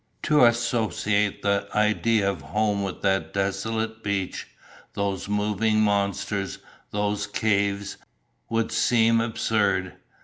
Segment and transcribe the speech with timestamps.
[0.23, 4.47] To associate the idea of home with that desolate beach,
[4.95, 6.57] those moving monsters,
[6.89, 7.97] those caves,
[8.49, 9.93] would seem absurd.